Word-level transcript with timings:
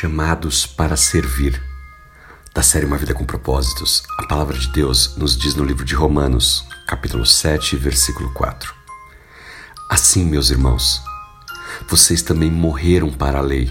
chamados 0.00 0.64
para 0.64 0.96
servir. 0.96 1.62
Da 2.54 2.62
série 2.62 2.86
Uma 2.86 2.96
Vida 2.96 3.12
com 3.12 3.22
Propósitos, 3.26 4.02
a 4.18 4.26
palavra 4.26 4.56
de 4.56 4.68
Deus 4.68 5.14
nos 5.18 5.36
diz 5.36 5.54
no 5.54 5.62
livro 5.62 5.84
de 5.84 5.94
Romanos, 5.94 6.66
capítulo 6.86 7.26
7, 7.26 7.76
versículo 7.76 8.32
4. 8.32 8.72
Assim, 9.90 10.24
meus 10.24 10.48
irmãos, 10.48 11.02
vocês 11.86 12.22
também 12.22 12.50
morreram 12.50 13.12
para 13.12 13.40
a 13.40 13.42
lei, 13.42 13.70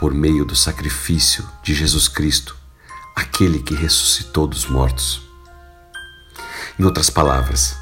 por 0.00 0.12
meio 0.12 0.44
do 0.44 0.56
sacrifício 0.56 1.48
de 1.62 1.74
Jesus 1.74 2.08
Cristo, 2.08 2.56
aquele 3.14 3.62
que 3.62 3.76
ressuscitou 3.76 4.48
dos 4.48 4.66
mortos. 4.66 5.22
Em 6.76 6.82
outras 6.82 7.08
palavras, 7.08 7.76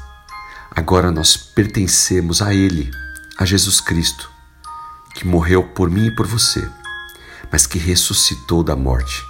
agora 0.69 1.11
nós 1.11 1.35
pertencemos 1.35 2.43
a 2.43 2.53
Ele, 2.53 2.91
a 3.39 3.43
Jesus 3.43 3.81
Cristo, 3.81 4.29
que 5.15 5.25
morreu 5.25 5.63
por 5.63 5.89
mim 5.89 6.05
e 6.05 6.15
por 6.15 6.27
você 6.27 6.69
mas 7.51 7.65
que 7.65 7.79
ressuscitou 7.79 8.63
da 8.63 8.75
morte. 8.75 9.25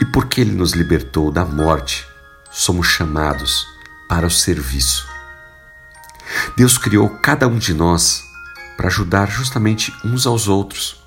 E 0.00 0.04
porque 0.04 0.40
ele 0.40 0.52
nos 0.52 0.72
libertou 0.72 1.30
da 1.30 1.44
morte, 1.44 2.06
somos 2.50 2.86
chamados 2.86 3.66
para 4.08 4.26
o 4.26 4.30
serviço. 4.30 5.06
Deus 6.56 6.78
criou 6.78 7.08
cada 7.08 7.46
um 7.46 7.58
de 7.58 7.74
nós 7.74 8.22
para 8.76 8.88
ajudar 8.88 9.30
justamente 9.30 9.94
uns 10.04 10.26
aos 10.26 10.48
outros. 10.48 11.02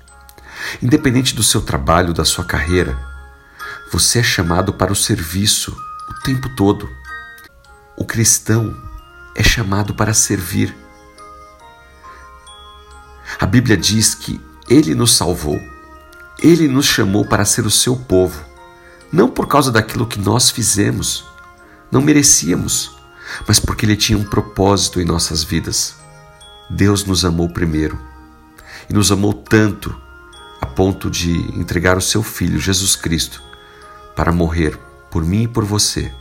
Independente 0.82 1.34
do 1.34 1.42
seu 1.42 1.60
trabalho, 1.60 2.12
da 2.12 2.24
sua 2.24 2.44
carreira, 2.44 2.98
você 3.90 4.20
é 4.20 4.22
chamado 4.22 4.72
para 4.72 4.92
o 4.92 4.96
serviço 4.96 5.76
o 6.08 6.14
tempo 6.22 6.48
todo. 6.50 6.88
O 7.96 8.04
cristão 8.04 8.76
é 9.34 9.42
chamado 9.42 9.94
para 9.94 10.12
servir. 10.14 10.74
A 13.40 13.46
Bíblia 13.46 13.76
diz 13.76 14.14
que 14.14 14.40
ele 14.68 14.94
nos 14.94 15.16
salvou 15.16 15.58
ele 16.40 16.68
nos 16.68 16.86
chamou 16.86 17.24
para 17.24 17.44
ser 17.44 17.66
o 17.66 17.70
seu 17.70 17.96
povo, 17.96 18.44
não 19.12 19.28
por 19.28 19.48
causa 19.48 19.72
daquilo 19.72 20.06
que 20.06 20.20
nós 20.20 20.50
fizemos, 20.50 21.24
não 21.90 22.00
merecíamos, 22.00 22.96
mas 23.46 23.58
porque 23.58 23.84
Ele 23.84 23.96
tinha 23.96 24.18
um 24.18 24.24
propósito 24.24 25.00
em 25.00 25.04
nossas 25.04 25.42
vidas. 25.42 25.96
Deus 26.70 27.04
nos 27.04 27.24
amou 27.24 27.48
primeiro 27.48 27.98
e 28.88 28.92
nos 28.92 29.10
amou 29.10 29.32
tanto 29.32 29.94
a 30.60 30.66
ponto 30.66 31.10
de 31.10 31.32
entregar 31.58 31.96
o 31.96 32.02
seu 32.02 32.22
Filho, 32.22 32.58
Jesus 32.58 32.94
Cristo, 32.94 33.42
para 34.14 34.32
morrer 34.32 34.78
por 35.10 35.24
mim 35.24 35.44
e 35.44 35.48
por 35.48 35.64
você, 35.64 36.12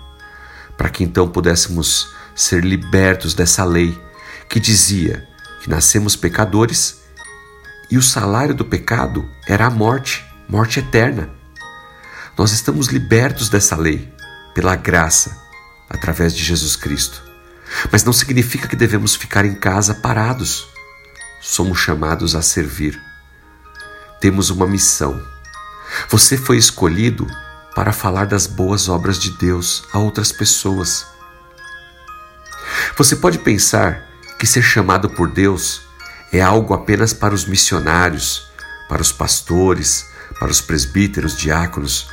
para 0.78 0.90
que 0.90 1.04
então 1.04 1.28
pudéssemos 1.28 2.10
ser 2.36 2.64
libertos 2.64 3.34
dessa 3.34 3.66
lei 3.66 4.00
que 4.48 4.60
dizia 4.60 5.28
que 5.62 5.70
nascemos 5.70 6.16
pecadores 6.16 6.97
e 7.90 7.98
o 7.98 8.02
salário 8.02 8.54
do 8.54 8.66
pecado 8.66 9.30
era 9.48 9.68
a 9.68 9.70
morte, 9.70 10.26
morte 10.48 10.80
eterna. 10.80 11.30
Nós 12.38 12.52
estamos 12.52 12.88
libertos 12.88 13.50
dessa 13.50 13.76
lei 13.76 14.14
pela 14.54 14.76
graça, 14.76 15.38
através 15.90 16.34
de 16.36 16.44
Jesus 16.44 16.76
Cristo. 16.76 17.24
Mas 17.92 18.04
não 18.04 18.14
significa 18.14 18.68
que 18.68 18.76
devemos 18.76 19.16
ficar 19.16 19.46
em 19.46 19.56
casa 19.56 19.96
parados. 19.96 20.68
Somos 21.42 21.80
chamados 21.80 22.36
a 22.36 22.42
servir. 22.42 23.00
Temos 24.20 24.50
uma 24.50 24.68
missão. 24.68 25.22
Você 26.10 26.38
foi 26.38 26.58
escolhido 26.58 27.28
para 27.76 27.94
falar 27.94 28.26
das 28.26 28.48
boas 28.48 28.90
obras 28.90 29.20
de 29.20 29.32
Deus 29.38 29.84
a 29.94 30.00
outras 30.00 30.32
pessoas. 30.32 31.06
Você 32.98 33.16
pode 33.16 33.40
pensar 33.40 34.08
que 34.40 34.48
ser 34.48 34.62
chamado 34.62 35.10
por 35.10 35.30
Deus 35.30 35.87
é 36.32 36.42
algo 36.42 36.74
apenas 36.74 37.14
para 37.14 37.34
os 37.34 37.46
missionários, 37.46 38.48
para 38.90 39.02
os 39.02 39.12
pastores, 39.12 40.06
para 40.40 40.52
os 40.52 40.62
presbíteros, 40.62 41.36
diáconos, 41.36 42.08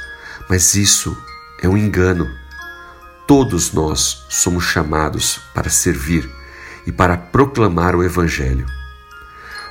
mas 0.49 0.75
isso 0.75 1.17
é 1.61 1.69
um 1.69 1.77
engano. 1.77 2.29
Todos 3.27 3.73
nós 3.73 4.25
somos 4.29 4.65
chamados 4.65 5.41
para 5.55 5.71
servir 5.71 6.31
e 6.87 6.93
para 6.93 7.17
proclamar 7.17 7.97
o 7.97 8.05
Evangelho. 8.05 8.67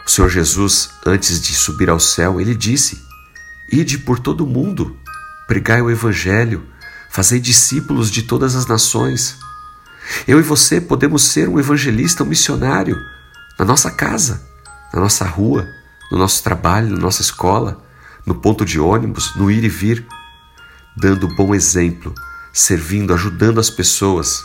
O 0.06 0.10
Senhor 0.10 0.30
Jesus, 0.30 0.90
antes 1.06 1.40
de 1.42 1.54
subir 1.54 1.90
ao 1.90 2.00
céu, 2.00 2.42
ele 2.42 2.56
disse: 2.56 3.02
Ide 3.72 4.00
por 4.00 4.20
todo 4.20 4.44
o 4.44 4.48
mundo, 4.48 4.98
pregai 5.48 5.82
o 5.82 5.90
Evangelho, 5.90 6.66
fazei 7.10 7.40
discípulos 7.40 8.10
de 8.10 8.24
todas 8.24 8.56
as 8.56 8.66
nações. 8.66 9.38
Eu 10.28 10.40
e 10.40 10.44
você 10.44 10.82
podemos 10.82 11.24
ser 11.24 11.48
um 11.48 11.60
evangelista, 11.60 12.24
um 12.24 12.28
missionário, 12.28 12.98
na 13.58 13.66
nossa 13.66 13.92
casa, 13.92 14.42
na 14.94 15.00
nossa 15.00 15.26
rua, 15.26 15.68
no 16.12 16.18
nosso 16.18 16.44
trabalho, 16.44 16.90
na 16.90 16.98
nossa 16.98 17.22
escola, 17.22 17.84
no 18.26 18.36
ponto 18.36 18.66
de 18.66 18.80
ônibus, 18.80 19.36
no 19.36 19.52
ir 19.52 19.64
e 19.64 19.70
vir, 19.70 20.06
dando 20.96 21.28
bom 21.36 21.54
exemplo, 21.54 22.14
servindo, 22.52 23.14
ajudando 23.14 23.60
as 23.60 23.70
pessoas. 23.70 24.44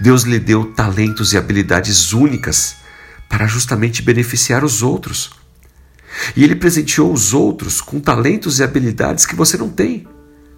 Deus 0.00 0.22
lhe 0.22 0.38
deu 0.38 0.72
talentos 0.72 1.32
e 1.32 1.38
habilidades 1.38 2.12
únicas 2.12 2.76
para 3.28 3.46
justamente 3.46 4.02
beneficiar 4.02 4.64
os 4.64 4.82
outros. 4.82 5.30
E 6.34 6.42
Ele 6.42 6.56
presenteou 6.56 7.12
os 7.12 7.34
outros 7.34 7.80
com 7.80 8.00
talentos 8.00 8.58
e 8.58 8.62
habilidades 8.62 9.26
que 9.26 9.36
você 9.36 9.56
não 9.56 9.68
tem, 9.68 10.08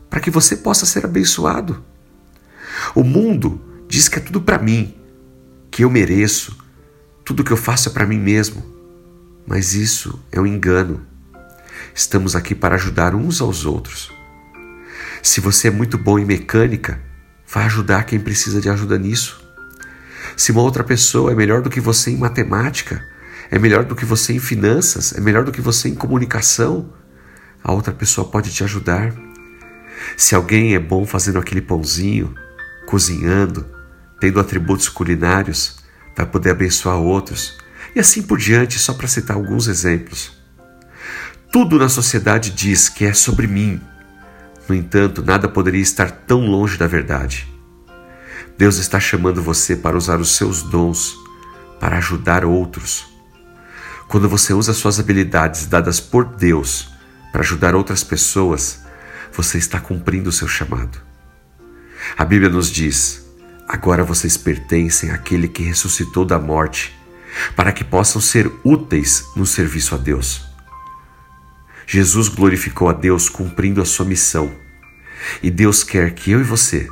para 0.08 0.20
que 0.20 0.30
você 0.30 0.56
possa 0.56 0.86
ser 0.86 1.04
abençoado. 1.04 1.82
O 2.94 3.02
mundo 3.02 3.60
diz 3.88 4.08
que 4.08 4.18
é 4.18 4.22
tudo 4.22 4.40
para 4.40 4.58
mim, 4.58 4.94
que 5.70 5.82
eu 5.82 5.90
mereço, 5.90 6.56
tudo 7.28 7.44
que 7.44 7.52
eu 7.52 7.58
faço 7.58 7.90
é 7.90 7.92
para 7.92 8.06
mim 8.06 8.18
mesmo. 8.18 8.64
Mas 9.46 9.74
isso 9.74 10.18
é 10.32 10.40
um 10.40 10.46
engano. 10.46 11.06
Estamos 11.94 12.34
aqui 12.34 12.54
para 12.54 12.76
ajudar 12.76 13.14
uns 13.14 13.42
aos 13.42 13.66
outros. 13.66 14.10
Se 15.22 15.38
você 15.38 15.68
é 15.68 15.70
muito 15.70 15.98
bom 15.98 16.18
em 16.18 16.24
mecânica, 16.24 16.98
vá 17.46 17.66
ajudar 17.66 18.04
quem 18.04 18.18
precisa 18.18 18.62
de 18.62 18.70
ajuda 18.70 18.98
nisso. 18.98 19.46
Se 20.38 20.52
uma 20.52 20.62
outra 20.62 20.82
pessoa 20.82 21.30
é 21.30 21.34
melhor 21.34 21.60
do 21.60 21.68
que 21.68 21.82
você 21.82 22.10
em 22.10 22.16
matemática, 22.16 23.06
é 23.50 23.58
melhor 23.58 23.84
do 23.84 23.94
que 23.94 24.06
você 24.06 24.32
em 24.32 24.38
finanças, 24.38 25.12
é 25.12 25.20
melhor 25.20 25.44
do 25.44 25.52
que 25.52 25.60
você 25.60 25.90
em 25.90 25.94
comunicação, 25.94 26.94
a 27.62 27.72
outra 27.72 27.92
pessoa 27.92 28.26
pode 28.26 28.50
te 28.50 28.64
ajudar. 28.64 29.12
Se 30.16 30.34
alguém 30.34 30.74
é 30.74 30.78
bom 30.78 31.04
fazendo 31.04 31.38
aquele 31.38 31.60
pãozinho, 31.60 32.34
cozinhando, 32.86 33.66
tendo 34.18 34.40
atributos 34.40 34.88
culinários, 34.88 35.77
vai 36.18 36.26
poder 36.26 36.50
abençoar 36.50 36.96
outros, 36.96 37.56
e 37.94 38.00
assim 38.00 38.22
por 38.22 38.38
diante, 38.38 38.76
só 38.76 38.92
para 38.92 39.06
citar 39.06 39.36
alguns 39.36 39.68
exemplos. 39.68 40.32
Tudo 41.52 41.78
na 41.78 41.88
sociedade 41.88 42.50
diz 42.50 42.88
que 42.88 43.04
é 43.04 43.14
sobre 43.14 43.46
mim. 43.46 43.80
No 44.68 44.74
entanto, 44.74 45.22
nada 45.24 45.48
poderia 45.48 45.80
estar 45.80 46.10
tão 46.10 46.40
longe 46.40 46.76
da 46.76 46.88
verdade. 46.88 47.46
Deus 48.58 48.78
está 48.78 48.98
chamando 48.98 49.40
você 49.40 49.76
para 49.76 49.96
usar 49.96 50.18
os 50.18 50.34
seus 50.34 50.60
dons 50.60 51.14
para 51.78 51.98
ajudar 51.98 52.44
outros. 52.44 53.06
Quando 54.08 54.28
você 54.28 54.52
usa 54.52 54.74
suas 54.74 54.98
habilidades 54.98 55.66
dadas 55.66 56.00
por 56.00 56.24
Deus 56.24 56.90
para 57.30 57.42
ajudar 57.42 57.76
outras 57.76 58.02
pessoas, 58.02 58.80
você 59.32 59.56
está 59.56 59.78
cumprindo 59.78 60.30
o 60.30 60.32
seu 60.32 60.48
chamado. 60.48 61.00
A 62.16 62.24
Bíblia 62.24 62.50
nos 62.50 62.68
diz: 62.68 63.27
Agora 63.68 64.02
vocês 64.02 64.34
pertencem 64.34 65.10
àquele 65.10 65.46
que 65.46 65.62
ressuscitou 65.62 66.24
da 66.24 66.38
morte, 66.38 66.98
para 67.54 67.70
que 67.70 67.84
possam 67.84 68.18
ser 68.18 68.50
úteis 68.64 69.26
no 69.36 69.44
serviço 69.44 69.94
a 69.94 69.98
Deus. 69.98 70.48
Jesus 71.86 72.28
glorificou 72.28 72.88
a 72.88 72.94
Deus 72.94 73.28
cumprindo 73.28 73.82
a 73.82 73.84
sua 73.84 74.06
missão, 74.06 74.50
e 75.42 75.50
Deus 75.50 75.84
quer 75.84 76.14
que 76.14 76.30
eu 76.30 76.40
e 76.40 76.44
você 76.44 76.88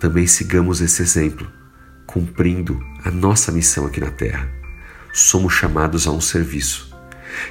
também 0.00 0.26
sigamos 0.26 0.80
esse 0.80 1.00
exemplo, 1.02 1.48
cumprindo 2.04 2.80
a 3.04 3.12
nossa 3.12 3.52
missão 3.52 3.86
aqui 3.86 4.00
na 4.00 4.10
terra. 4.10 4.50
Somos 5.12 5.52
chamados 5.52 6.08
a 6.08 6.10
um 6.10 6.20
serviço. 6.20 6.96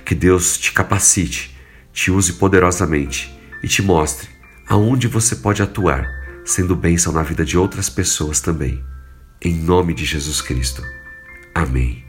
Que 0.03 0.13
Deus 0.13 0.57
te 0.57 0.73
capacite, 0.73 1.57
te 1.93 2.11
use 2.11 2.33
poderosamente 2.33 3.33
e 3.63 3.67
te 3.67 3.81
mostre 3.81 4.27
aonde 4.67 5.07
você 5.07 5.37
pode 5.37 5.61
atuar 5.61 6.16
sendo 6.47 6.77
bênção 6.77 7.11
na 7.11 7.21
vida 7.21 7.43
de 7.43 7.57
outras 7.57 7.89
pessoas 7.89 8.39
também. 8.39 8.81
Em 9.41 9.53
nome 9.53 9.93
de 9.93 10.05
Jesus 10.05 10.41
Cristo. 10.41 10.81
Amém. 11.53 12.06